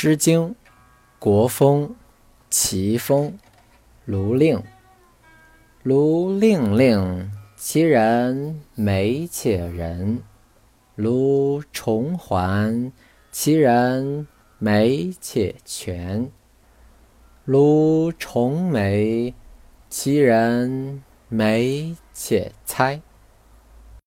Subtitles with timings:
[0.00, 0.50] 诗经·
[1.18, 1.88] 国风·
[2.48, 3.30] 齐风·
[4.04, 4.62] 卢令。
[5.82, 10.18] 卢令令，其人美且仁；
[10.94, 12.92] 卢重环，
[13.32, 16.28] 其人美且全；
[17.44, 19.34] 卢重眉，
[19.90, 23.02] 其人美且猜。